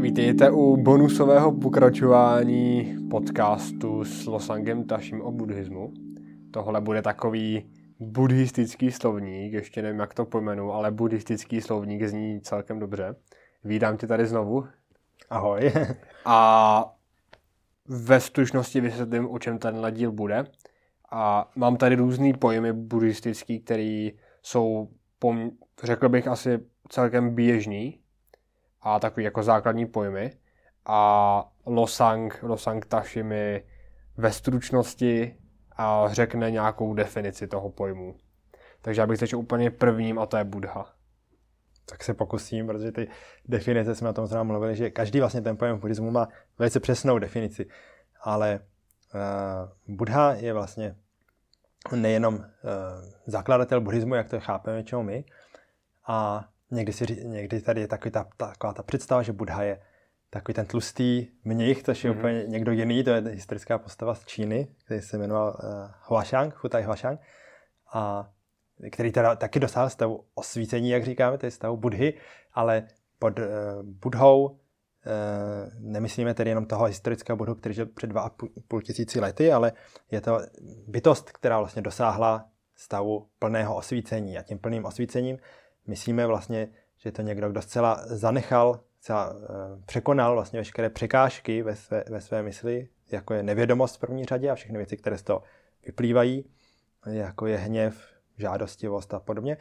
[0.00, 5.92] Vítejte u bonusového pokračování podcastu s Losangem Taším o buddhismu.
[6.50, 12.78] Tohle bude takový buddhistický slovník, ještě nevím, jak to pojmenu, ale buddhistický slovník zní celkem
[12.78, 13.16] dobře.
[13.64, 14.64] Vídám tě tady znovu.
[15.30, 15.72] Ahoj.
[16.24, 16.94] A
[17.88, 20.44] ve stručnosti vysvětlím, o čem tenhle díl bude.
[21.10, 24.10] A mám tady různý pojmy buddhistický, které
[24.42, 24.88] jsou,
[25.20, 25.50] pom-
[25.82, 28.00] řekl bych, asi celkem běžný
[28.80, 30.32] a takový jako základní pojmy.
[30.86, 33.64] A Losang, Losang Tashi mi
[34.16, 35.36] ve stručnosti
[35.76, 38.16] a řekne nějakou definici toho pojmu.
[38.82, 40.94] Takže já bych začal úplně prvním a to je Buddha.
[41.86, 43.08] Tak se pokusím, protože ty
[43.48, 47.18] definice jsme o tom zrovna mluvili, že každý vlastně ten pojem buddhismu má velice přesnou
[47.18, 47.66] definici.
[48.22, 48.60] Ale
[49.88, 50.96] Buddha je vlastně
[51.96, 52.42] nejenom uh,
[53.26, 55.24] zakladatel buddhismu, jak to chápeme čemu my,
[56.06, 59.80] a někdy, si, někdy tady je takový ta, taková ta představa, že Buddha je
[60.30, 62.18] takový ten tlustý mnich, což je mm-hmm.
[62.18, 66.82] úplně někdo jiný, to je historická postava z Číny, který se jmenoval uh, Huashang, Hutai
[66.82, 67.20] Huashang,
[67.92, 68.30] a
[68.92, 72.14] který teda taky dosáhl stavu osvícení, jak říkáme, to je stavu Budhy,
[72.52, 72.86] ale
[73.18, 73.44] pod uh,
[73.82, 74.60] Budhou
[75.78, 78.30] nemyslíme tedy jenom toho historického Budhu, který žil před dva a
[78.68, 79.72] půl tisíci lety, ale
[80.10, 80.40] je to
[80.86, 84.38] bytost, která vlastně dosáhla stavu plného osvícení.
[84.38, 85.38] A tím plným osvícením
[85.86, 89.40] myslíme vlastně, že je to někdo, kdo zcela zanechal zcela uh,
[89.86, 94.50] překonal vlastně veškeré překážky ve své, ve své mysli, jako je nevědomost v první řadě
[94.50, 95.42] a všechny věci, které z toho
[95.86, 96.44] vyplývají,
[97.06, 99.56] jako je hněv, žádostivost a podobně.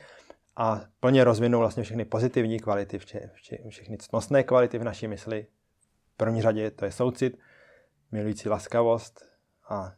[0.59, 5.47] A plně rozvinul vlastně všechny pozitivní kvality, vče, vče, všechny ctnostné kvality v naší mysli.
[6.13, 7.39] V první řadě to je soucit,
[8.11, 9.25] milující laskavost
[9.69, 9.91] a uh,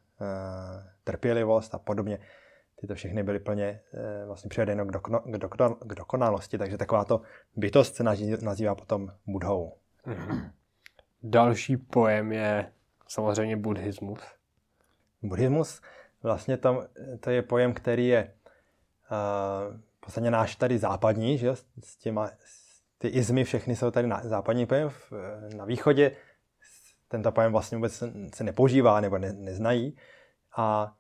[1.03, 2.19] trpělivost a podobně
[2.81, 7.21] tyto všechny byly plně e, vlastně přivedeny k, dokno, k, dokno, k dokonalosti, takže takováto
[7.55, 8.03] bytost se
[8.41, 9.77] nazývá potom budhou.
[10.05, 10.51] Mm-hmm.
[11.23, 12.71] Další pojem je
[13.07, 14.19] samozřejmě buddhismus.
[15.21, 15.81] Buddhismus,
[16.23, 16.87] vlastně tam,
[17.19, 18.33] to je pojem, který je
[19.11, 22.31] uh, v podstatě náš tady západní, že s těma,
[22.97, 25.11] ty izmy všechny jsou tady na, západní pojem, v,
[25.55, 26.11] na východě
[27.07, 28.03] tento pojem vlastně vůbec
[28.33, 29.97] se nepoužívá nebo ne, neznají.
[30.57, 30.95] A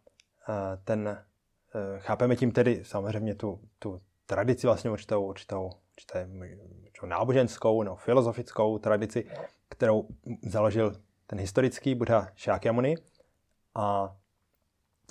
[0.49, 1.17] uh, ten
[1.75, 8.77] Eh, chápeme tím tedy samozřejmě tu, tu tradici vlastně určitou, určitou, určitou, náboženskou nebo filozofickou
[8.77, 9.27] tradici,
[9.69, 10.07] kterou
[10.43, 10.95] založil
[11.27, 12.97] ten historický Buddha Shakyamuni.
[13.75, 14.15] A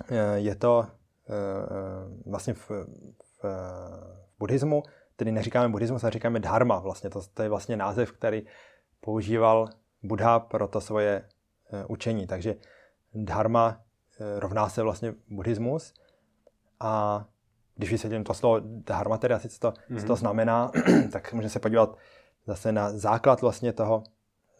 [0.09, 1.33] eh, je to eh,
[2.25, 2.71] vlastně v,
[3.43, 4.83] v, v buddhismu,
[5.15, 6.79] tedy neříkáme buddhismus, ale říkáme dharma.
[6.79, 8.45] Vlastně to, to je vlastně název, který
[8.99, 9.69] používal
[10.03, 11.29] Buddha pro to svoje
[11.87, 12.27] učení.
[12.27, 12.55] Takže
[13.13, 13.81] dharma
[14.37, 15.93] rovná se vlastně buddhismus
[16.79, 17.25] a
[17.75, 19.99] když vysvětlím to slovo dharma, teda co to, mm-hmm.
[19.99, 20.19] co to mhm.
[20.19, 20.71] znamená,
[21.11, 21.97] tak můžeme se podívat
[22.45, 24.03] zase na základ vlastně toho,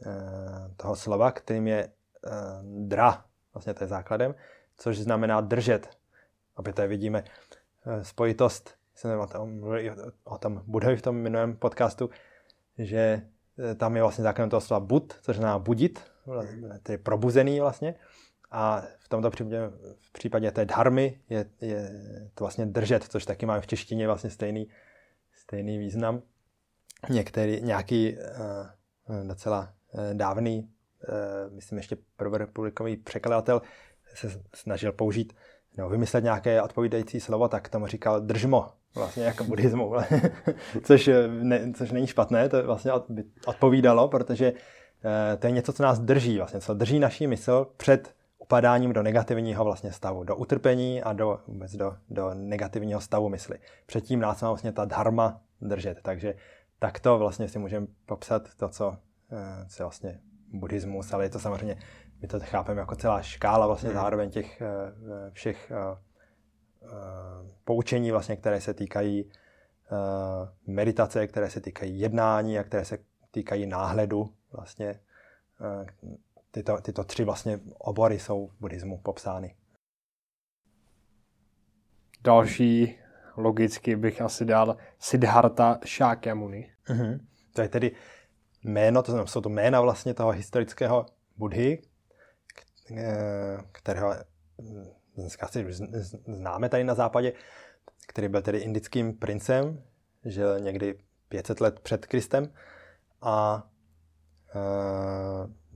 [0.06, 1.90] eh, toho slova, kterým je
[2.62, 4.36] dra, vlastně to je základem,
[4.78, 5.90] což znamená držet.
[6.56, 7.24] Opět tady vidíme
[8.02, 9.64] spojitost, jsem o tom,
[10.24, 12.10] o tom Budhovi v tom minulém podcastu,
[12.78, 13.22] že
[13.78, 16.12] tam je vlastně základem toho slova bud, což znamená budit,
[16.84, 17.96] tedy probuzený vlastně.
[18.52, 21.92] A v tomto případě, v případě té dharmy je, je
[22.34, 24.68] to vlastně držet, což taky máme v češtině vlastně stejný,
[25.34, 26.22] stejný význam.
[27.10, 30.60] Některý, nějaký uh, docela uh, dávný,
[31.10, 33.62] uh, myslím ještě prvorepublikový překladatel
[34.16, 35.34] se snažil použít
[35.78, 39.94] nebo vymyslet nějaké odpovídající slovo, tak tomu říkal držmo, vlastně jako buddhismu,
[40.84, 42.92] což, ne, což není špatné, to vlastně
[43.46, 44.54] odpovídalo, protože
[45.40, 48.14] to je něco, co nás drží, vlastně, co drží naší mysl před
[48.52, 53.58] upadáním do negativního vlastně stavu, do utrpení a do, vůbec do, do negativního stavu mysli.
[53.86, 56.36] Předtím nás má vlastně ta dharma držet, takže
[56.80, 58.98] takto vlastně si můžeme popsat to, co,
[59.32, 60.20] eh, co je vlastně
[60.54, 61.78] buddhismus, ale je to samozřejmě,
[62.22, 63.98] my to chápeme jako celá škála vlastně hmm.
[63.98, 64.68] zároveň těch eh,
[65.32, 65.98] všech eh,
[67.64, 69.32] poučení vlastně, které se týkají
[70.68, 72.98] meditace, které se týkají jednání a které se
[73.32, 75.00] týkají náhledu vlastně
[76.52, 79.56] tyto, tyto tři vlastně obory jsou v buddhismu popsány.
[82.24, 82.96] Další
[83.38, 86.72] logicky bych asi dal Siddhartha Shakyamuni.
[86.88, 87.20] Mm-hmm.
[87.54, 87.92] To je tedy
[88.64, 91.06] jméno, to znamená, jsou to jména vlastně toho historického
[91.38, 91.82] Budhy,
[93.72, 94.16] kterého
[95.16, 95.66] dneska si
[96.28, 97.34] známe tady na západě,
[98.08, 99.84] který byl tedy indickým princem,
[100.26, 100.96] žil někdy
[101.30, 102.54] 500 let před Kristem
[103.22, 103.68] a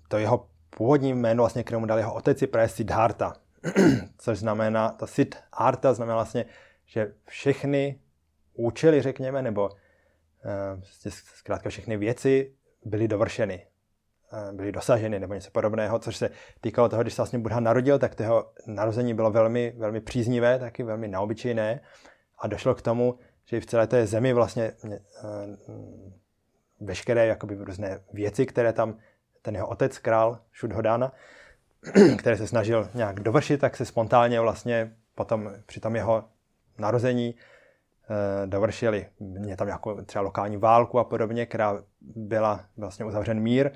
[0.08, 3.36] to jeho původní jméno, vlastně, kterému dal jeho otec, je právě Siddhartha.
[4.18, 6.46] což znamená, ta sit arta znamená vlastně,
[6.86, 8.00] že všechny
[8.54, 9.78] účely, řekněme, nebo uh,
[11.10, 13.68] zkrátka všechny věci byly dovršeny,
[14.52, 16.30] byly dosaženy nebo něco podobného, což se
[16.62, 20.84] týkalo toho, když se vlastně Buddha narodil, tak jeho narození bylo velmi, velmi příznivé, taky
[20.84, 21.80] velmi neobyčejné
[22.40, 24.92] a došlo k tomu, že v celé té zemi vlastně uh,
[26.80, 28.98] veškeré jakoby různé věci, které tam
[29.42, 31.12] ten jeho otec, král Šudhodána,
[32.18, 36.24] který se snažil nějak dovršit, tak se spontánně vlastně potom při tom jeho
[36.78, 39.08] narození eh, dovršili.
[39.20, 43.72] Mě tam nějakou třeba lokální válku a podobně, která byla vlastně uzavřen mír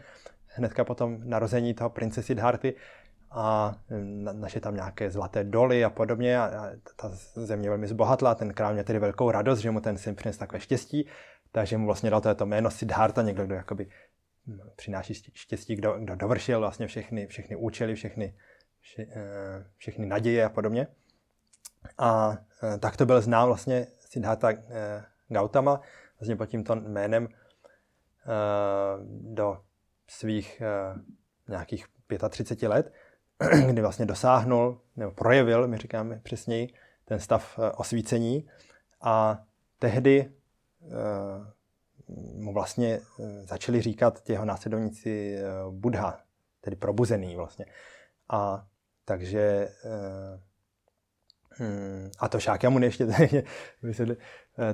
[0.50, 2.76] hnedka potom narození toho prince Siddharty
[3.32, 3.76] a
[4.34, 8.84] naše tam nějaké zlaté doly a podobně a ta země velmi zbohatla, ten král měl
[8.84, 11.08] tedy velkou radost, že mu ten syn přinesl takové štěstí,
[11.52, 13.88] takže mu vlastně dal to jméno Siddharta, někdo, kdo jakoby
[14.76, 18.36] přináší štěstí, kdo, kdo dovršil vlastně všechny, všechny účely, všechny,
[18.80, 20.88] vše, eh, všechny naděje a podobně.
[21.98, 25.82] A eh, tak to byl znám vlastně Siddhartha eh, Gautama,
[26.20, 27.28] vlastně pod tímto jménem
[29.10, 29.58] do
[30.10, 30.62] svých
[31.50, 31.86] nějakých
[32.30, 32.94] 35 let,
[33.70, 36.74] kdy vlastně dosáhnul, nebo projevil, my říkáme přesněji,
[37.06, 38.50] ten stav osvícení
[39.02, 39.44] a
[39.80, 40.32] tehdy
[42.36, 46.20] mu vlastně eh, začali říkat jeho následovníci eh, Buddha,
[46.62, 47.66] tedy probuzený vlastně.
[48.30, 48.68] A
[49.06, 50.42] takže eh,
[51.60, 53.08] hm, a to Šákyamuni ještě,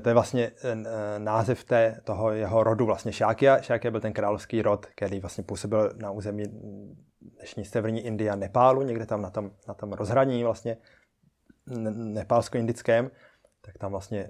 [0.01, 0.51] to je vlastně
[1.17, 3.61] název té, toho jeho rodu vlastně Šákya.
[3.61, 6.43] Šákya byl ten královský rod, který vlastně působil na území
[7.21, 10.77] dnešní severní Indie a Nepálu, někde tam na tom, na tom rozhraní vlastně
[11.91, 13.11] nepálsko-indickém,
[13.61, 14.29] tak tam vlastně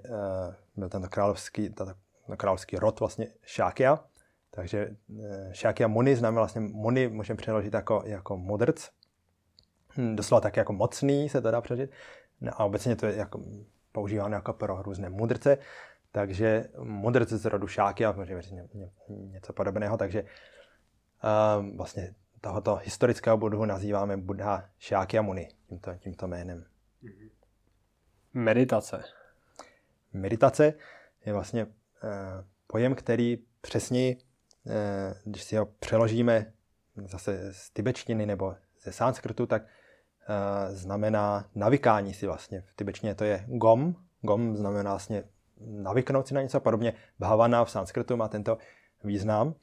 [0.76, 1.94] byl ten královský, tato
[2.36, 4.04] královský rod vlastně Šákia.
[4.50, 8.88] Takže eh, Šákia Muni znamená vlastně Muni, můžeme přeložit jako, jako modrc.
[9.96, 11.90] Hm, doslova tak jako mocný se to dá přeložit.
[12.40, 13.40] No a obecně to je jako,
[13.96, 15.58] používáno jako pro různé mudrce.
[16.12, 18.54] Takže mudrc z rodu Šákia, můžeme říct
[19.08, 19.96] něco podobného.
[19.96, 26.64] Takže uh, vlastně tohoto historického budhu nazýváme Buddha Šákia Muni tímto, tímto jménem.
[28.34, 29.04] Meditace.
[30.12, 30.74] Meditace
[31.26, 31.66] je vlastně
[32.06, 34.16] Eh, pojem, který přesně,
[34.66, 36.52] eh, když si ho přeložíme
[37.04, 39.68] zase z tibetštiny nebo ze sanskrtu, tak eh,
[40.70, 42.60] znamená navykání si vlastně.
[42.66, 43.94] V tibetštině to je gom.
[44.20, 45.24] Gom znamená vlastně
[45.60, 46.92] navyknout si na něco podobně.
[47.18, 48.58] Bhavana v sanskrtu má tento
[49.04, 49.54] význam.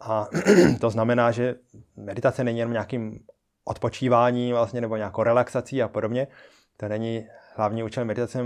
[0.00, 0.28] A
[0.80, 1.54] to znamená, že
[1.96, 3.20] meditace není jenom nějakým
[3.64, 6.26] odpočívání vlastně, nebo nějakou relaxací a podobně.
[6.76, 8.38] To není hlavní účel meditace,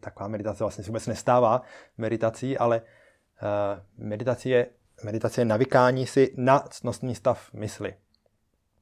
[0.00, 1.62] taková meditace vlastně se vůbec nestává
[1.98, 4.66] meditací, ale uh, meditace je,
[5.04, 7.94] meditace je navykání si na cnostný stav mysli.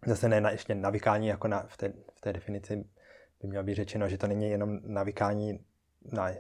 [0.06, 2.84] Zase ne na, ještě navykání, jako na, v, té, v té definici
[3.42, 5.60] by mělo být řečeno, že to není jenom navykání
[6.12, 6.30] na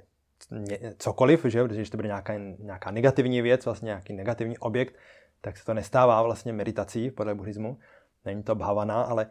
[0.50, 1.62] ně, cokoliv, že?
[1.62, 4.94] protože když to bude nějaká, nějaká negativní věc, vlastně nějaký negativní objekt,
[5.40, 7.78] tak se to nestává vlastně meditací podle buddhismu.
[8.24, 9.26] Není to bhavana, ale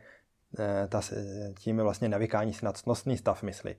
[0.58, 1.02] Eh, ta,
[1.60, 3.76] tím je vlastně navykání si na ctnostný stav mysli.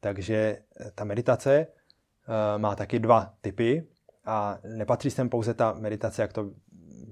[0.00, 3.86] Takže eh, ta meditace eh, má taky dva typy
[4.24, 6.50] a nepatří sem pouze ta meditace, jak to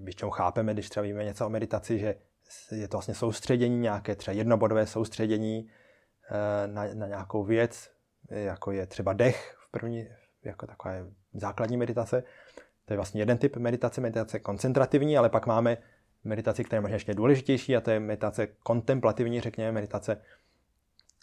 [0.03, 2.15] většinou chápeme, když třeba víme něco o meditaci, že
[2.73, 5.71] je to vlastně soustředění, nějaké třeba jednobodové soustředění
[6.67, 7.91] na, na nějakou věc,
[8.31, 10.09] jako je třeba dech v první,
[10.45, 10.95] jako taková
[11.35, 12.23] základní meditace.
[12.85, 15.77] To je vlastně jeden typ meditace, meditace koncentrativní, ale pak máme
[16.25, 20.21] meditaci, která je možná ještě důležitější, a to je meditace kontemplativní, řekněme, meditace,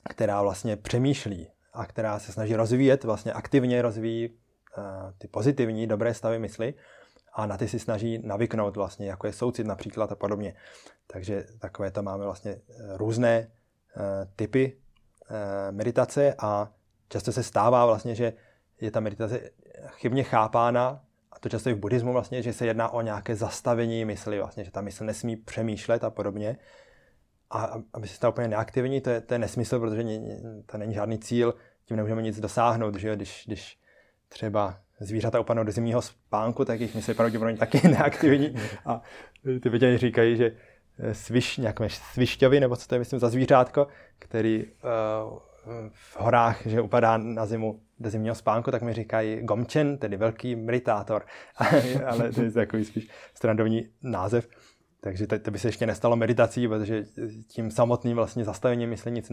[0.10, 4.84] která vlastně přemýšlí a která se snaží rozvíjet, vlastně aktivně rozvíjí uh,
[5.18, 6.74] ty pozitivní, dobré stavy mysli
[7.36, 10.54] a na ty si snaží navyknout vlastně, jako je soucit například a podobně.
[11.08, 13.48] Takže takové to máme vlastně eh, různé
[13.96, 14.04] uh,
[14.36, 15.38] typy uh,
[15.72, 16.72] meditace a
[17.10, 18.34] často se stává vlastně, že
[18.82, 19.50] je ta meditace
[19.88, 21.06] chybně chápána
[21.46, 24.72] to často i v buddhismu vlastně, že se jedná o nějaké zastavení mysli, vlastně, že
[24.72, 26.58] ta mysl nesmí přemýšlet a podobně.
[27.50, 30.04] A aby se stala úplně neaktivní, to je, to je nesmysl, protože
[30.66, 31.54] to není žádný cíl,
[31.86, 33.80] tím nemůžeme nic dosáhnout, že když, když
[34.28, 38.56] třeba zvířata upadnou do zimního spánku, tak jejich mysl pravděpodobně taky neaktivní.
[38.86, 39.02] A
[39.62, 40.52] ty vědění říkají, že
[41.12, 43.88] sviš, nějaké svišťovi, nebo co to je, myslím, za zvířátko,
[44.20, 45.40] který uh,
[45.92, 50.56] v horách, že upadá na zimu do zimního spánku, tak mi říkají gomčen, tedy velký
[50.56, 51.26] meditátor,
[52.06, 54.48] ale to je takový spíš strandovní název.
[55.02, 57.04] Takže to, to by se ještě nestalo meditací, protože
[57.48, 59.32] tím samotným vlastně zastavením mysli nic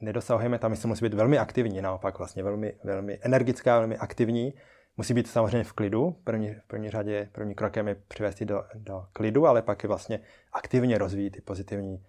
[0.00, 0.58] nedosahujeme.
[0.58, 4.54] Ta mysl musí být velmi aktivní, naopak vlastně velmi, velmi energická, velmi aktivní.
[4.96, 6.10] Musí být samozřejmě v klidu.
[6.24, 10.20] První, v první řadě, první krokem je přivést do, do klidu, ale pak je vlastně
[10.52, 12.06] aktivně rozvíjí ty pozitivní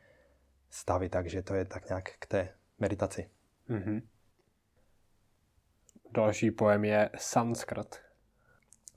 [0.69, 3.29] stavy, takže to je tak nějak k té meditaci.
[3.69, 4.01] Mm-hmm.
[6.11, 8.01] Další pojem je sanskrt.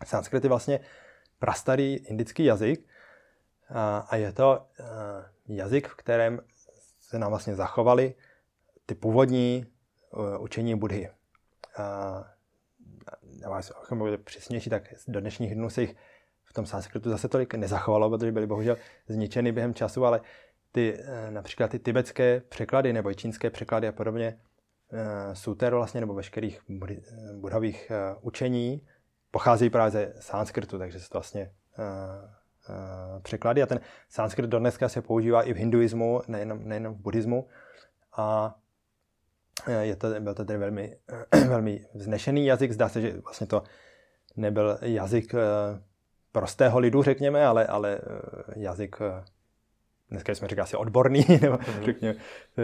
[0.05, 0.81] Sanskrit je vlastně
[1.39, 2.89] prastarý indický jazyk
[4.09, 4.67] a je to
[5.49, 6.41] jazyk, v kterém
[7.01, 8.15] se nám vlastně zachovaly
[8.87, 9.67] ty původní
[10.39, 11.11] učení Budhy.
[13.45, 15.97] Abychom byli přesnější, tak do dnešních dnů se jich
[16.45, 18.77] v tom sanskritu zase tolik nezachovalo, protože byly bohužel
[19.09, 20.21] zničeny během času, ale
[20.73, 24.39] ty, eh, například ty tibetské překlady nebo čínské překlady a podobně,
[24.93, 26.97] eh, suter vlastně, nebo veškerých eh,
[27.37, 28.87] budových učení,
[29.31, 31.51] pocházejí právě ze sanskritu, takže se to vlastně
[33.23, 33.63] překlady.
[33.63, 37.49] A ten sanskrit dneska se používá i v hinduismu, nejenom, nejenom v buddhismu.
[38.17, 38.55] A
[39.69, 40.97] je to, byl to tedy velmi,
[41.49, 43.63] velmi vznešený jazyk, zdá se, že vlastně to
[44.37, 45.35] nebyl jazyk
[46.33, 48.01] prostého lidu, řekněme, ale, ale
[48.57, 48.97] jazyk
[50.11, 51.85] dneska jsme řekli asi odborný, nebo mm-hmm.
[51.85, 52.15] řekněme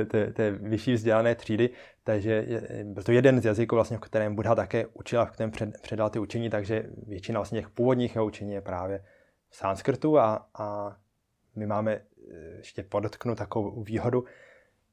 [0.06, 1.70] té, té vyšší vzdělané třídy,
[2.04, 5.50] takže je, byl to jeden z jazyků, vlastně, v kterém Buddha také učila, v kterém
[5.50, 9.04] před, předal ty učení, takže většina vlastně těch původních jeho učení je právě
[9.50, 10.96] v sanskrtu a, a
[11.56, 14.24] my máme eh, ještě podotknu takovou výhodu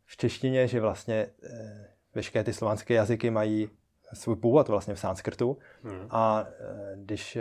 [0.05, 3.69] v češtině, že vlastně eh, veškeré ty slovanské jazyky mají
[4.13, 6.07] svůj původ vlastně v sanskrtu mm.
[6.09, 7.37] a eh, když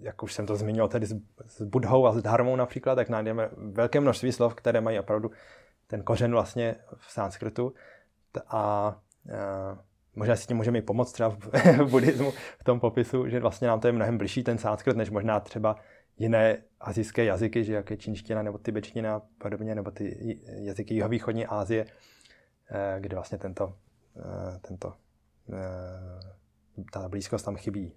[0.00, 1.14] jak už jsem to zmiňoval tedy s,
[1.46, 5.30] s Budhou a s Dharmou například, tak najdeme velké množství slov, které mají opravdu
[5.86, 7.74] ten kořen vlastně v sanskritu.
[8.46, 8.98] A, a
[10.16, 11.36] možná si tím můžeme i pomoct třeba v,
[11.78, 15.10] v buddhismu, v tom popisu, že vlastně nám to je mnohem blížší ten sanskrit, než
[15.10, 15.76] možná třeba
[16.18, 21.46] jiné azijské jazyky, že jak je čínština nebo tibetština a podobně, nebo ty jazyky jihovýchodní
[21.46, 21.86] Asie,
[22.70, 23.83] eh, kde vlastně tento, eh,
[24.60, 24.94] tento
[25.52, 26.34] eh,
[26.92, 27.92] ta blízkost tam chybí.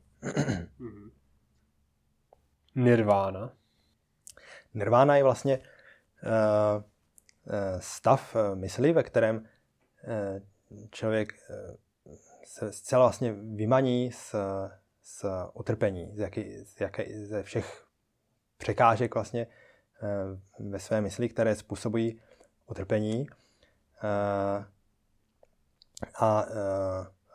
[0.80, 1.12] Mhm.
[2.76, 3.54] Nirvana?
[4.74, 6.84] Nirvana je vlastně uh,
[7.80, 9.48] stav mysli, ve kterém
[10.92, 11.34] člověk
[12.46, 14.36] se zcela vlastně vymaní z,
[15.02, 17.86] z utrpení, z jaký, z jaké, ze všech
[18.58, 19.48] překážek vlastně
[20.60, 22.22] ve své mysli, které způsobují
[22.66, 23.28] utrpení
[26.20, 26.52] a uh,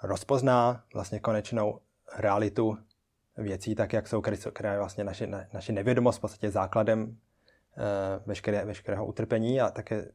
[0.02, 1.81] rozpozná vlastně konečnou
[2.16, 2.78] realitu
[3.37, 4.21] věcí, tak jak jsou,
[4.52, 7.16] které je vlastně naše, naše nevědomost v podstatě základem
[7.76, 7.83] eh,
[8.26, 10.09] veškeré, veškerého utrpení a také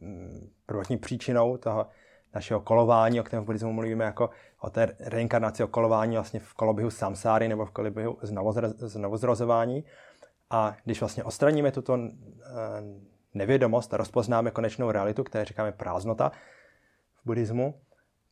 [0.00, 1.86] mm, prvotní příčinou toho
[2.34, 6.54] našeho kolování, o kterém v buddhismu mluvíme jako o té reinkarnaci, o kolování vlastně v
[6.54, 8.18] koloběhu samsáry nebo v koloběhu
[8.78, 9.84] znovuzrozování.
[10.50, 12.08] A když vlastně odstraníme tuto eh,
[13.34, 16.32] nevědomost a rozpoznáme konečnou realitu, které říkáme prázdnota
[17.22, 17.80] v buddhismu,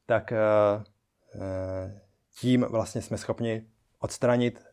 [0.06, 2.00] tak eh,
[2.40, 3.66] tím vlastně jsme schopni
[3.98, 4.64] odstranit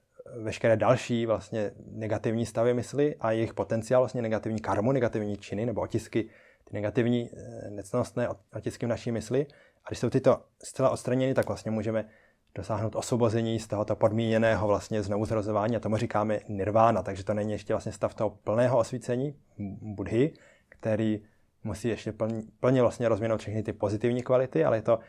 [0.44, 5.82] veškeré další vlastně negativní stavy mysli a jejich potenciál, vlastně negativní karmu, negativní činy nebo
[5.82, 6.24] otisky,
[6.64, 9.46] ty negativní eh, necnostné otisky v naší mysli.
[9.86, 12.06] A když jsou tyto zcela odstraněny, tak vlastně můžeme
[12.56, 17.52] dosáhnout osvobození z tohoto podmíněného vlastně znovu zrozování a tomu říkáme nirvána, takže to není
[17.52, 19.36] ještě vlastně stav toho plného osvícení
[19.82, 20.34] budhy,
[20.70, 21.24] který
[21.64, 25.00] musí ještě plně, plně vlastně rozvinout všechny ty pozitivní kvality, ale je to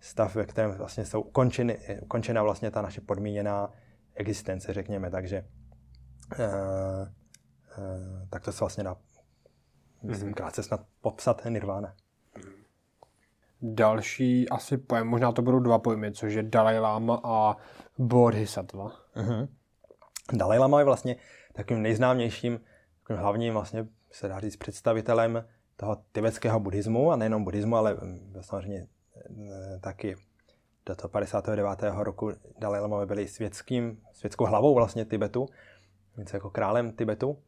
[0.00, 3.72] stav, ve kterém vlastně jsou ukončeny, ukončena vlastně ta naše podmíněná
[4.14, 5.44] existence, řekněme, takže
[6.38, 6.44] uh,
[7.78, 8.96] uh, tak to se vlastně dá
[10.02, 10.34] myslím, mm-hmm.
[10.34, 11.94] krátce snad popsat nirvana.
[13.62, 17.56] Další asi pojem, možná to budou dva pojmy, což je Dalai Lama a
[17.98, 18.92] Bodhisattva.
[19.16, 19.48] Mm-hmm.
[20.32, 21.16] Dalai Lama je vlastně
[21.52, 22.60] takovým nejznámějším,
[23.00, 25.44] takovým hlavním vlastně se dá říct představitelem
[25.76, 27.96] toho tibetského buddhismu a nejenom buddhismu, ale
[28.40, 30.16] samozřejmě Eh, taky
[30.86, 32.04] do toho 59.
[32.04, 35.48] roku Dalai Lama byli světským, světskou hlavou vlastně Tibetu,
[36.16, 37.38] něco jako králem Tibetu.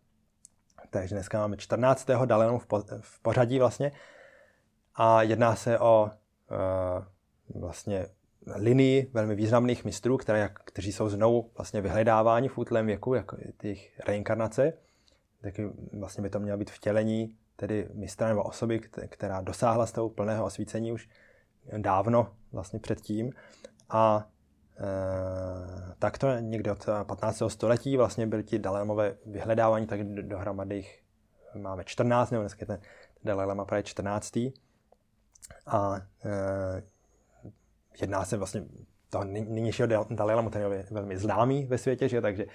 [0.90, 2.26] Takže dneska máme 14.
[2.26, 2.59] Dalai Lama
[3.00, 3.92] v pořadí vlastně.
[4.95, 6.11] A jedná se o
[6.50, 8.06] uh, vlastně
[8.56, 14.00] linii velmi významných mistrů, které, kteří jsou znovu vlastně vyhledáváni v útlém věku, jako těch
[14.06, 14.73] reinkarnace.
[15.42, 20.09] Taky vlastně by to mělo být vtělení tedy mistra nebo osoby, která dosáhla z toho
[20.09, 21.09] plného osvícení už
[21.79, 23.33] dávno vlastně předtím.
[23.91, 24.29] A
[24.79, 27.43] e, tak to někde od 15.
[27.49, 31.03] století vlastně byly ti Dalémové vyhledávání, tak dohromady jich
[31.55, 34.37] máme 14, nebo dneska ten, ten Dalai Lama právě 14.
[35.67, 36.83] A e,
[38.01, 38.65] jedná se vlastně
[39.11, 42.21] toho nynějšího Dalai Lama, ten je velmi známý ve světě, že?
[42.21, 42.47] takže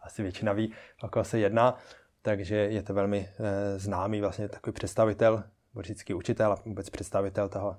[0.00, 1.78] asi většina ví, o koho se jedná,
[2.22, 7.76] takže je to velmi e, známý vlastně takový představitel, buddhistický učitel a vůbec představitel toho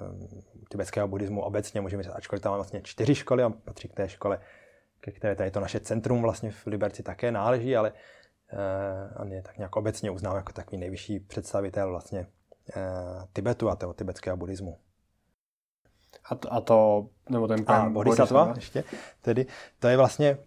[0.00, 3.94] Eh, tibetského buddhismu obecně, můžeme říct, ačkoliv tam máme vlastně čtyři školy, a patří k
[3.94, 4.40] té škole,
[5.00, 9.42] ke které tady to naše centrum vlastně v Liberci také náleží, ale uh, on je
[9.42, 12.26] tak nějak obecně uznán jako takový nejvyšší představitel vlastně
[13.32, 14.78] Tibetu a toho tibetského buddhismu.
[16.24, 18.84] A to, a to nebo ten a bodhisattva ještě,
[19.20, 19.46] tedy
[19.78, 20.38] to je vlastně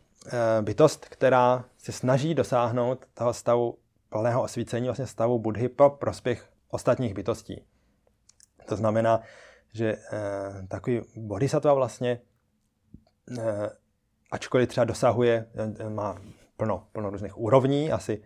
[0.62, 3.78] bytost, která se snaží dosáhnout toho stavu
[4.10, 7.66] plného osvícení, vlastně stavu Budhy pro prospěch ostatních bytostí.
[8.66, 9.22] To znamená,
[9.74, 12.22] že eh, takový bodhisattva vlastně,
[13.40, 13.70] eh,
[14.32, 15.48] ačkoliv třeba dosahuje,
[15.80, 16.22] eh, má
[16.58, 18.24] plno, plno různých úrovní, asi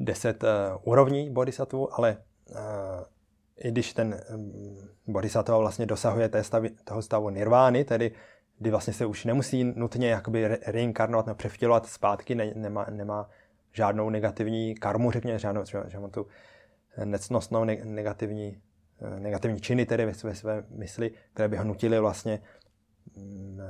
[0.00, 0.48] deset eh,
[0.82, 2.16] úrovní bodhisattvu, ale
[2.50, 2.58] eh,
[3.56, 8.12] i když ten mm, bodhisattva vlastně dosahuje té stavy, toho stavu nirvány, tedy
[8.62, 13.30] kdy vlastně se už nemusí nutně jakoby reinkarnovat nebo převtělovat zpátky, ne, nemá, nemá
[13.72, 16.26] žádnou negativní karmu, řekněme, žádnou, žádnou tu
[17.04, 18.62] necnostnou negativní,
[19.00, 22.40] eh, negativní činy tedy ve své, své mysli, které by ho nutily vlastně,
[23.16, 23.60] mm,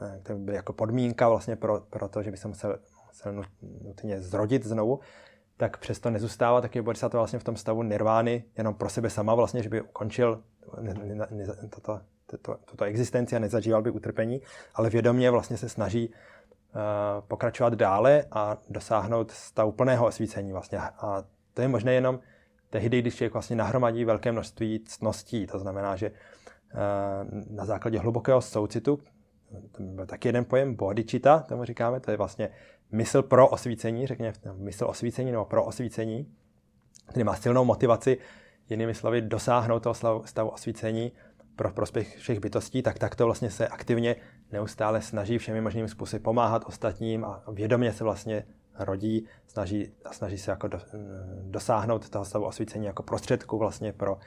[0.00, 3.44] eh, které by byly jako podmínka vlastně pro, pro to, že by se musel, musel
[3.84, 5.00] nutně zrodit znovu,
[5.56, 9.62] tak přesto nezůstává taky bodhisattva vlastně v tom stavu nirvány jenom pro sebe sama vlastně,
[9.62, 10.42] že by ukončil
[10.80, 14.40] ne, ne, ne, toto, toto, toto existenci a nezažíval by utrpení,
[14.74, 16.14] ale vědomě vlastně se snaží uh,
[17.28, 20.78] pokračovat dále a dosáhnout stavu plného osvícení vlastně.
[20.78, 22.20] A to je možné jenom
[22.70, 25.46] tehdy, když člověk vlastně nahromadí velké množství ctností.
[25.46, 26.16] To znamená, že uh,
[27.50, 28.98] na základě hlubokého soucitu,
[29.72, 32.50] to byl taky jeden pojem bodhicitta, tomu říkáme, to je vlastně
[32.92, 36.32] mysl pro osvícení, řekněme mysl osvícení nebo pro osvícení,
[37.08, 38.18] který má silnou motivaci,
[38.70, 41.12] jinými slovy, dosáhnout toho stavu osvícení
[41.56, 44.16] pro prospěch všech bytostí, tak takto vlastně se aktivně
[44.52, 48.44] neustále snaží všemi možnými způsoby pomáhat ostatním a vědomě se vlastně
[48.78, 50.78] rodí, snaží, snaží se jako do,
[51.42, 54.18] dosáhnout toho stavu osvícení jako prostředku vlastně pro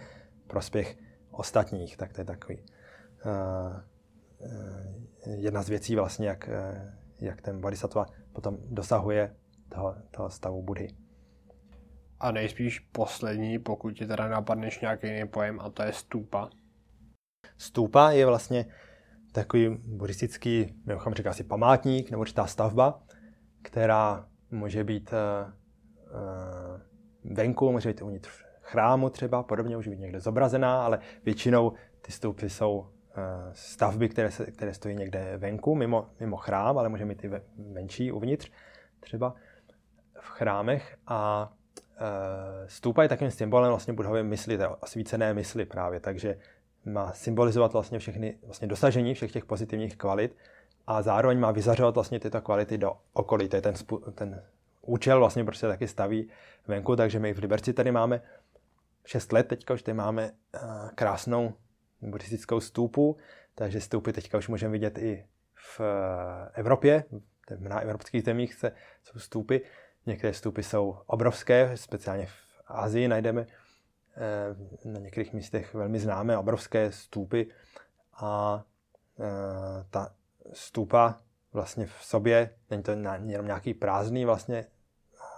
[0.48, 0.98] prospěch
[1.32, 1.98] ostatních.
[1.98, 2.58] Tak to je takový
[3.26, 3.80] uh,
[5.26, 6.50] jedna z věcí vlastně, jak,
[7.22, 9.36] jak ten bodhisattva potom dosahuje
[9.70, 10.96] toho, toho stavu Budhy.
[12.20, 16.50] A nejspíš poslední, pokud ti teda napadneš nějaký jiný pojem, a to je stupa.
[17.60, 18.66] Stupa je vlastně
[19.32, 23.04] takový buddhistický, nebo říká si památník, nebo určitá stavba,
[23.62, 25.54] která může být uh,
[27.24, 28.30] uh, venku, může být uvnitř
[28.62, 32.86] chrámu třeba, podobně může být někde zobrazená, ale většinou ty stupy jsou uh,
[33.52, 37.32] stavby, které, se, které stojí někde venku, mimo, mimo chrám, ale může mít i
[37.74, 38.52] venčí uvnitř,
[39.00, 39.36] třeba
[40.20, 40.98] v chrámech.
[41.08, 41.52] A
[42.66, 46.38] stupa je takovým symbolem vlastně budově mysli, osvícené mysli právě, takže
[46.90, 50.36] má symbolizovat vlastně všechny vlastně dosažení všech těch pozitivních kvalit
[50.88, 53.50] a zároveň má vyzařovat vlastně tyto kvality do okolí.
[53.50, 53.74] To je ten,
[54.16, 54.44] ten
[54.82, 56.30] účel vlastně, proč se taky staví
[56.68, 58.22] venku, takže my v Liberci tady máme
[59.06, 60.62] 6 let, teďka už tady máme uh,
[60.96, 61.54] krásnou
[62.02, 63.18] buddhistickou stůpu,
[63.56, 65.26] takže stůpy teďka už můžeme vidět i
[65.56, 65.86] v uh,
[66.54, 67.04] Evropě,
[67.58, 68.72] na evropských zemích se,
[69.04, 69.62] jsou stůpy.
[70.06, 72.34] Některé stůpy jsou obrovské, speciálně v
[72.68, 73.69] Asii najdeme Eh,
[74.86, 77.48] na některých místech velmi známé obrovské stůpy
[78.14, 78.64] a
[79.20, 80.14] eh, ta
[80.54, 81.22] stůpa
[81.54, 84.66] vlastně v sobě, není to jenom nějaký prázdný vlastně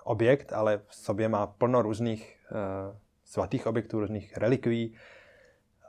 [0.03, 4.95] objekt, ale v sobě má plno různých eh, svatých objektů, různých relikví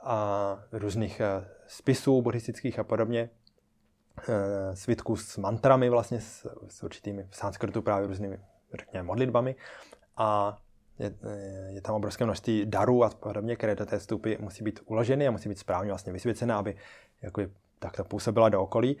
[0.03, 1.21] a různých
[1.67, 3.29] spisů buddhistických a podobně,
[4.73, 8.39] svitků s mantrami vlastně, s, s určitými v sanskritu právě různými,
[8.73, 9.55] řekněme, modlitbami
[10.17, 10.57] a
[10.99, 11.13] je,
[11.67, 15.31] je tam obrovské množství darů a podobně, které do té stupy musí být uloženy a
[15.31, 16.75] musí být správně vlastně vysvěcené, aby
[17.21, 17.41] jako
[17.79, 18.97] takto působila do okolí.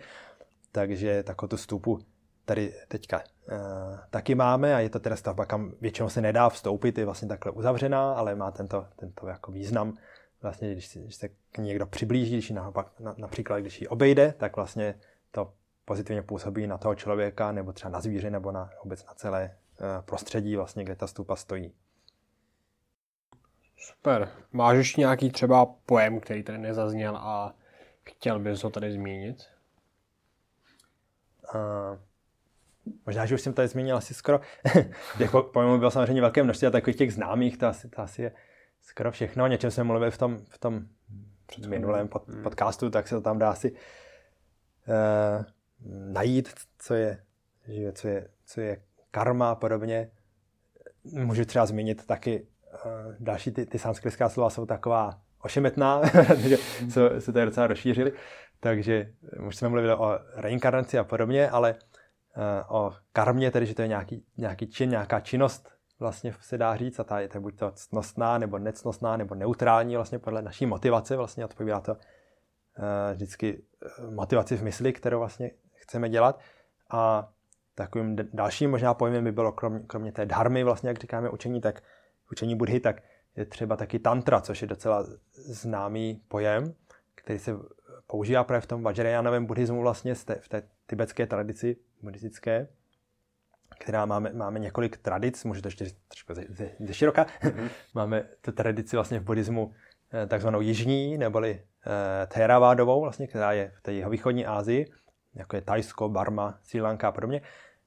[0.71, 1.99] Takže takovou tu stupu
[2.45, 6.97] tady teďka uh, taky máme a je to teda stavba, kam většinou se nedá vstoupit,
[6.97, 9.93] je vlastně takhle uzavřená, ale má tento, tento jako význam.
[10.41, 14.55] Vlastně, když, když se k někdo přiblíží, když naopak, na, například když ji obejde, tak
[14.55, 14.95] vlastně
[15.31, 15.53] to
[15.85, 19.87] pozitivně působí na toho člověka, nebo třeba na zvíře, nebo na vůbec na celé uh,
[20.05, 21.73] prostředí, vlastně, kde ta stupa stojí.
[23.83, 24.29] Super.
[24.51, 27.55] Máš ještě nějaký třeba pojem, který tady nezazněl a
[28.03, 29.43] chtěl bys ho tady zmínit?
[31.55, 31.97] Uh,
[33.05, 34.39] možná, že už jsem tady zmínil asi skoro.
[35.17, 38.31] těch pojmů bylo samozřejmě velké množství a takových těch známých, to asi, to asi je
[38.81, 39.43] skoro všechno.
[39.43, 40.85] O něčem jsme mluvili v tom, v tom
[41.67, 42.43] minulém pod, hmm.
[42.43, 43.77] podcastu, tak se to tam dá asi uh,
[46.13, 47.23] najít, co je,
[47.67, 50.11] že, co je, co je karma a podobně.
[51.03, 52.47] Můžu třeba zmínit taky
[53.19, 56.57] další ty, ty sanskritská slova jsou taková ošemetná, takže
[56.89, 58.13] se, se tady docela rozšířili.
[58.59, 59.11] Takže
[59.47, 63.87] už jsme mluvili o reinkarnaci a podobně, ale uh, o karmě, tedy že to je
[63.87, 67.71] nějaký, nějaký čin, nějaká činnost, vlastně se dá říct, a ta je to buď to
[67.71, 71.97] ctnostná, nebo necnostná, nebo neutrální, vlastně podle naší motivace, vlastně odpovídá to
[73.13, 73.63] vždycky
[74.09, 76.39] motivaci v mysli, kterou vlastně chceme dělat.
[76.91, 77.29] A
[77.75, 81.81] takovým dalším možná pojmem by bylo, kromě, kromě té dharmy, vlastně, jak říkáme učení, tak
[82.33, 83.01] učení Budhy, tak
[83.35, 86.73] je třeba taky tantra, což je docela známý pojem,
[87.15, 87.51] který se
[88.07, 92.67] používá právě v tom Vajrayanovém buddhismu vlastně v té tibetské tradici buddhistické,
[93.79, 97.25] která máme, máme několik tradic, můžu to ještě trošku ze, ze, ze široka.
[97.25, 97.69] Mm-hmm.
[97.93, 99.73] máme tu tradici vlastně v buddhismu
[100.13, 104.91] eh, takzvanou jižní, neboli eh, Theravádovou, vlastně, která je v té východní Asii,
[105.35, 107.41] jako je Tajsko, Barma, Sri Lanka a podobně.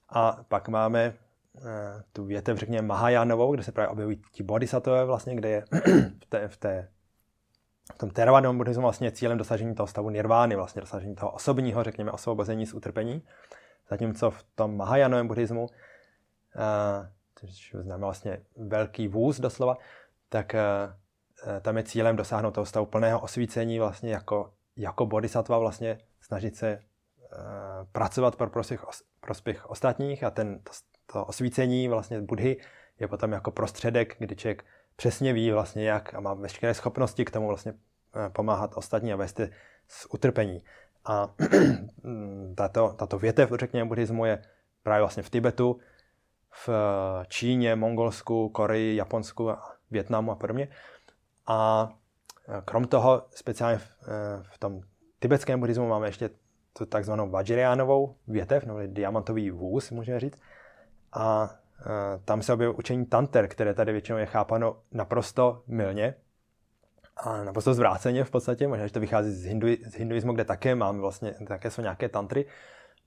[0.08, 1.14] A pak máme
[2.12, 5.64] tu větev, řekněme, Mahajánovou, kde se právě objevují ti bodhisattvové vlastně, kde je
[6.22, 6.88] v, té, v, té,
[7.94, 12.12] v tom Theravádovém buddhismu vlastně cílem dosažení toho stavu nirvány, vlastně dosažení toho osobního, řekněme,
[12.12, 13.22] osvobození z utrpení.
[13.90, 15.66] Zatímco v tom Mahajánovém buddhismu,
[16.56, 19.76] eh, což znamená vlastně velký vůz doslova,
[20.28, 20.60] tak eh,
[21.60, 26.82] tam je cílem dosáhnout toho stavu plného osvícení vlastně jako, jako bodhisattva vlastně snažit se
[27.92, 28.84] pracovat pro prospěch,
[29.20, 30.60] prospěch ostatních a ten,
[31.16, 32.56] to, to osvícení vlastně Budhy
[33.00, 34.64] je potom jako prostředek, kdy člověk
[34.96, 39.16] přesně ví vlastně jak a má veškeré schopnosti k tomu vlastně eh, pomáhat ostatní a
[39.16, 39.40] vést
[39.88, 40.62] z utrpení.
[41.04, 41.34] A
[42.54, 44.42] tato, tato větev, řekněme, buddhismu je
[44.82, 45.78] právě vlastně v Tibetu,
[46.66, 46.68] v
[47.28, 49.50] Číně, Mongolsku, Koreji, Japonsku,
[49.90, 50.68] Větnamu a podobně.
[51.46, 51.88] A
[52.48, 54.80] eh, krom toho, speciálně v, eh, v tom
[55.18, 56.30] tibetském buddhismu máme ještě
[56.78, 60.38] tu takzvanou Vajrayanovou větev, nebo diamantový vůz, můžeme říct.
[61.16, 61.50] A
[61.80, 66.14] e, tam se objevuje učení tanter, které tady většinou je chápano naprosto milně
[67.16, 70.74] a naprosto zvráceně v podstatě, možná, že to vychází z, hindu, z hinduismu, kde také
[70.74, 72.46] máme vlastně, také jsou nějaké tantry.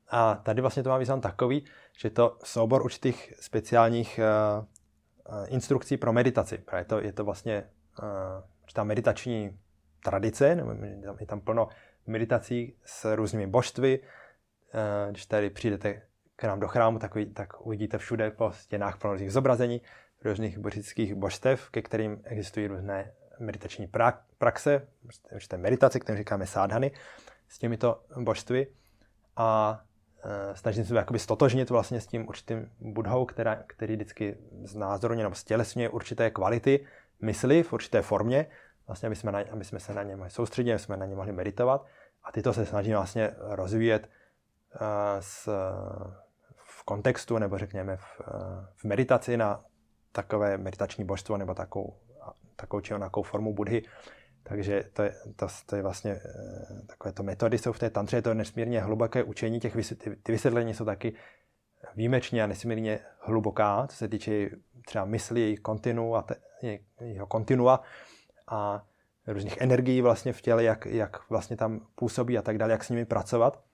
[0.10, 1.66] A tady vlastně to má význam takový,
[1.98, 4.20] že to soubor určitých speciálních
[5.30, 6.58] uh, instrukcí pro meditaci.
[6.58, 7.64] Právě to, je to vlastně
[8.02, 8.06] uh,
[8.64, 9.60] určitá meditační
[10.04, 10.72] tradice, nebo
[11.20, 11.68] je tam plno
[12.08, 14.00] meditací s různými božstvy.
[15.10, 16.02] Když tady přijdete
[16.40, 19.82] k nám do chrámu, tak, tak uvidíte všude po stěnách plno různých zobrazení
[20.24, 23.88] různých buddhistických božstev, ke kterým existují různé meditační
[24.38, 24.88] praxe,
[25.32, 26.92] určité meditace, které říkáme sádhany,
[27.48, 28.68] s těmito božstvy.
[29.36, 29.82] A
[30.24, 35.36] e, snažím se jakoby stotožnit vlastně s tím určitým budhou, která, který vždycky znázorně nebo
[35.36, 36.86] stělesňuje určité kvality
[37.22, 38.46] mysli v určité formě,
[38.88, 41.16] vlastně aby jsme, na, aby jsme se na ně mohli soustředit, aby jsme na ně
[41.16, 41.86] mohli meditovat.
[42.24, 44.10] A tyto se snaží vlastně rozvíjet
[44.82, 44.88] uh,
[45.20, 45.50] s,
[46.90, 49.64] kontextu nebo řekněme v, uh, v meditaci na
[50.12, 51.98] takové meditační božstvo nebo takovou,
[52.56, 53.84] takovou či onakou formu budhy.
[54.44, 58.18] Takže to je, to, to je vlastně uh, takové to metody jsou v té tantře,
[58.18, 61.14] je to nesmírně hluboké učení, těch vysvětlení, ty vysvětlení jsou taky
[61.96, 64.50] výjimečně a nesmírně hluboká, co se týče
[64.86, 66.36] třeba mysli, její kontinu a te,
[67.02, 67.82] jeho kontinua
[68.48, 68.84] a
[69.28, 72.90] různých energií vlastně v těle, jak, jak vlastně tam působí a tak dále, jak s
[72.90, 73.69] nimi pracovat.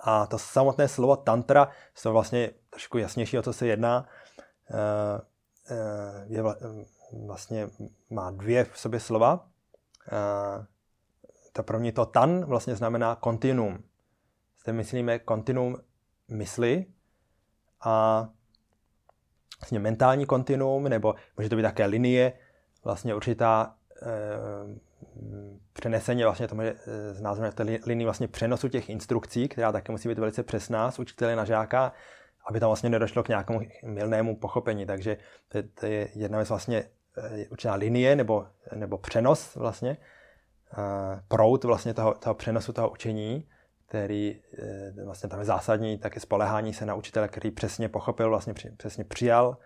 [0.00, 1.68] A to samotné slovo tantra,
[2.02, 4.06] to vlastně trošku jasnější, o co se jedná,
[4.70, 5.20] eh,
[5.70, 6.42] eh, je
[7.26, 7.68] vlastně
[8.10, 9.48] má dvě v sobě slova.
[10.12, 10.66] Eh,
[11.52, 13.84] to mě to tan vlastně znamená kontinuum.
[14.62, 15.76] Zde myslíme kontinuum
[16.28, 16.86] mysli
[17.80, 18.28] a
[19.60, 22.32] vlastně mentální kontinuum, nebo může to být také linie,
[22.84, 23.76] vlastně určitá
[25.16, 26.62] Eh, přenesení vlastně tomu,
[27.12, 30.98] z názvu té linii vlastně přenosu těch instrukcí, která také musí být velice přesná z
[30.98, 31.92] učitele na žáka,
[32.48, 34.86] aby tam vlastně nedošlo k nějakému milnému pochopení.
[34.86, 35.16] Takže
[35.48, 36.84] to, to je jedna věc vlastně
[37.18, 39.96] eh, určitá linie nebo, nebo přenos vlastně,
[40.72, 43.48] eh, prout vlastně toho, toho přenosu toho učení,
[43.86, 44.40] který
[45.04, 49.56] vlastně tam je zásadní, taky spolehání se na učitele, který přesně pochopil, vlastně přesně přijal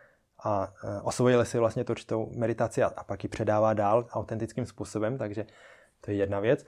[0.44, 4.66] a e, osvojili si vlastně tu určitou meditaci a, a pak ji předává dál autentickým
[4.66, 5.46] způsobem, takže
[6.00, 6.66] to je jedna věc.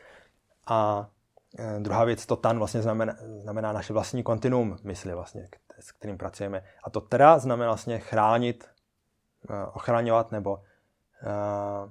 [0.66, 1.10] A
[1.58, 5.48] e, druhá věc, to tan vlastně znamená, znamená naše vlastní kontinuum mysli, vlastně,
[5.80, 6.64] s kterým pracujeme.
[6.84, 8.64] A to teda znamená vlastně chránit,
[9.50, 11.90] e, ochraňovat nebo uh,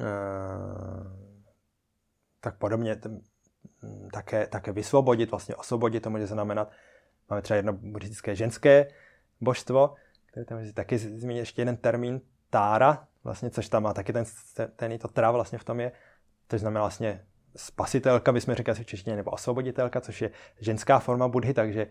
[0.00, 1.20] uh,
[2.40, 3.00] tak podobně
[4.12, 6.70] také, také vysvobodit, vlastně osvobodit, to může znamenat,
[7.30, 8.88] máme třeba jedno buddhistické ženské
[9.40, 9.94] božstvo,
[10.30, 14.24] který tam taky zmínit ještě jeden termín, tára, vlastně, což tam má taky ten,
[14.76, 15.92] ten to tra vlastně v tom je,
[16.46, 17.24] to znamená vlastně
[17.56, 21.86] spasitelka, bychom říkali v češtině, nebo osvoboditelka, což je ženská forma budhy, takže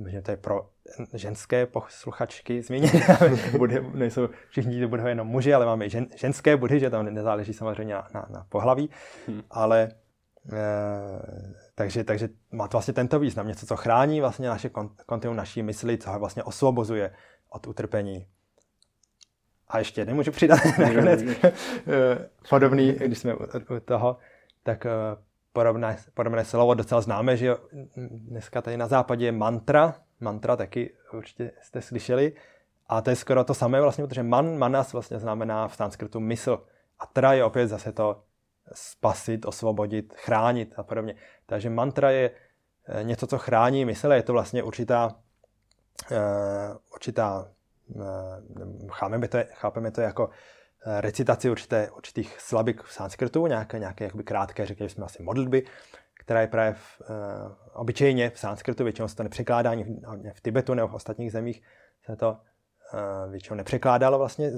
[0.00, 0.70] Možná to je pro
[1.14, 3.18] ženské posluchačky zmíněné.
[3.58, 7.52] budhy, nejsou všichni budhy jenom muži, ale máme i žen, ženské budhy, že tam nezáleží
[7.52, 8.90] samozřejmě na, na, na pohlaví.
[9.26, 9.42] Hmm.
[9.50, 9.82] Ale
[10.52, 10.58] e,
[11.74, 14.70] takže, takže má to vlastně tento význam, něco, co chrání vlastně naše
[15.06, 17.12] kontinuum naší mysli, co ho vlastně osvobozuje
[17.50, 18.26] od utrpení.
[19.68, 21.20] A ještě nemůžu přidat nakonec
[22.50, 24.16] podobný, když jsme u toho,
[24.62, 24.90] tak eh,
[25.52, 27.56] podobné, podobné slovo docela známe, že
[27.96, 32.32] dneska tady na západě je mantra, mantra taky určitě jste slyšeli,
[32.86, 36.66] A to je skoro to samé vlastně, protože man, manas vlastně znamená v sanskritu mysl.
[36.98, 38.22] A tra je opět zase to
[38.72, 41.14] spasit, osvobodit, chránit a podobně.
[41.46, 42.30] Takže mantra je
[42.88, 45.16] eh, něco, co chrání mysl, je to vlastně určitá,
[46.94, 47.48] určitá
[47.88, 50.30] uh, chápeme, to, chápeme to jako
[51.00, 55.66] recitaci určité, určitých slabik v sanskritu, nějaké, nějaké jakoby krátké, řekněme jsme asi modlitby,
[56.20, 57.02] která je právě v,
[57.72, 59.88] obyčejně v sanskritu, většinou se to nepřekládá ani v,
[60.32, 61.62] v Tibetu nebo v ostatních zemích
[62.04, 62.38] se to
[63.30, 64.52] většinou nepřekládalo vlastně,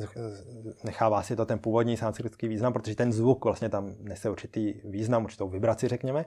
[0.84, 5.24] nechává si to ten původní sanskritský význam, protože ten zvuk vlastně tam nese určitý význam,
[5.24, 6.24] určitou vibraci, řekněme,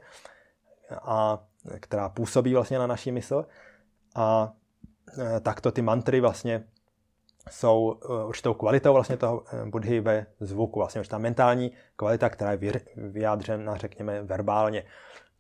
[1.02, 1.48] a
[1.80, 3.46] která působí vlastně na naší mysl.
[4.16, 4.54] A
[5.42, 6.64] takto ty mantry vlastně
[7.50, 13.78] jsou určitou kvalitou vlastně toho budhy ve zvuku, vlastně určitá mentální kvalita, která je vyjádřena,
[13.78, 14.84] řekněme, verbálně.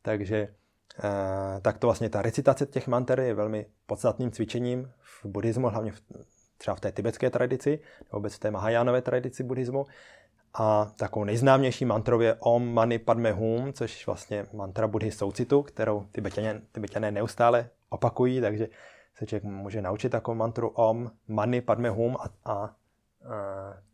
[0.01, 0.37] Takže
[1.03, 5.91] eh, tak to vlastně ta recitace těch manter je velmi podstatným cvičením v buddhismu, hlavně
[5.91, 6.01] v,
[6.57, 9.85] třeba v té tibetské tradici, nebo vůbec v té Mahajánové tradici buddhismu.
[10.53, 16.05] A takovou nejznámější mantrou je Om Mani Padme Hum, což vlastně mantra Budhy soucitu, kterou
[16.11, 18.67] tibetané, tibetané neustále opakují, takže
[19.15, 22.75] se člověk může naučit takovou mantru Om Mani Padme Hum a, a, a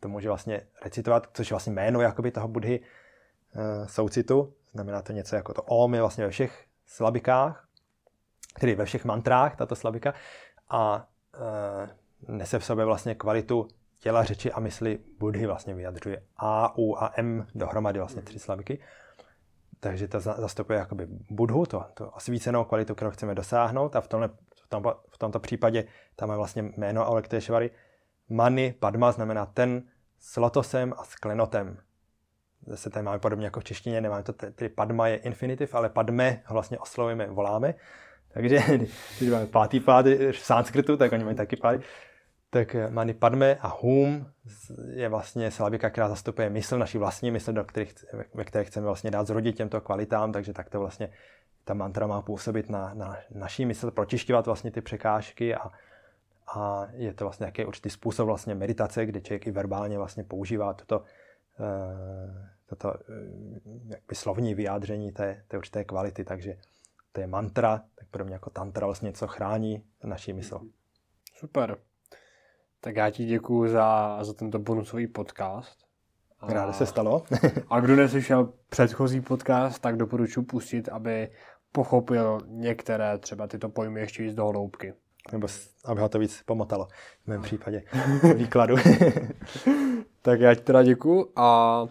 [0.00, 4.54] to může vlastně recitovat, což je vlastně jméno jakoby toho Budhy uh, soucitu.
[4.72, 7.68] Znamená to něco jako to Om je vlastně ve všech slabikách,
[8.60, 10.14] tedy ve všech mantrách, tato slabika,
[10.70, 16.22] a e, nese v sobě vlastně kvalitu těla, řeči a mysli Budhy vlastně vyjadřuje.
[16.36, 18.78] A, U a M dohromady vlastně tři slabiky.
[19.80, 24.30] Takže to zastupuje jakoby Budhu, to, to osvícenou kvalitu, kterou chceme dosáhnout a v, tomhle,
[24.72, 25.84] tom, v tomto případě
[26.16, 27.70] tam je vlastně jméno Aulektéšvary.
[28.28, 29.82] Mani, Padma znamená ten
[30.18, 31.78] s lotosem a s klenotem
[32.66, 36.42] zase tady máme podobně jako v češtině, nemáme to, tedy padma je infinitiv, ale padme
[36.50, 37.74] vlastně oslovujeme, voláme.
[38.28, 38.58] Takže
[39.18, 41.80] když máme pátý pád v sanskritu, tak oni mají taky pády.
[42.50, 44.26] Tak mani padme a hum
[44.94, 47.94] je vlastně slabika, která zastupuje mysl, naší vlastní mysl, do kterých,
[48.34, 51.08] ve které chceme vlastně dát zrodit těmto kvalitám, takže tak to vlastně
[51.64, 55.70] ta mantra má působit na, na naší mysl, pročišťovat vlastně ty překážky a,
[56.56, 60.74] a je to vlastně nějaký určitý způsob vlastně meditace, kde člověk i verbálně vlastně používá
[60.74, 61.02] toto,
[61.60, 66.56] Eh, toto eh, jakby slovní vyjádření té, té určité kvality, takže
[67.12, 70.60] to je mantra, tak pro mě jako tantra vlastně něco chrání naší mysl.
[71.34, 71.76] Super.
[72.80, 75.78] Tak já ti děkuji za, za tento bonusový podcast.
[76.42, 77.24] Rád se stalo.
[77.70, 81.30] a kdo neslyšel předchozí podcast, tak doporučuji pustit, aby
[81.72, 84.94] pochopil některé třeba tyto pojmy ještě víc do hloubky.
[85.32, 85.48] Nebo
[85.84, 86.88] aby ho to víc pomotalo
[87.24, 87.82] v mém případě
[88.36, 88.76] výkladu.
[90.22, 91.86] tak já ti teda děkuju a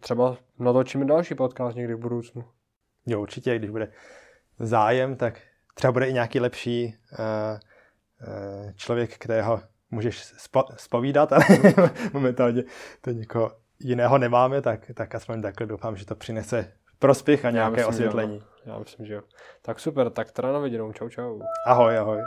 [0.00, 2.44] třeba natočíme další podcast někdy v budoucnu.
[3.06, 3.92] Jo, určitě, když bude
[4.58, 5.40] zájem, tak
[5.74, 7.58] třeba bude i nějaký lepší uh,
[8.28, 11.44] uh, člověk, kterého můžeš spo, spovídat, ale
[12.12, 12.64] momentálně
[13.00, 17.80] to někoho jiného nemáme, tak, tak aspoň takhle doufám, že to přinese prospěch a nějaké
[17.80, 18.42] já myslím, osvětlení.
[18.66, 19.22] Já myslím, že jo.
[19.62, 20.92] Tak super, tak teda na viděnou.
[20.92, 21.40] Čau, čau.
[21.66, 22.20] Ahoj, ahoj.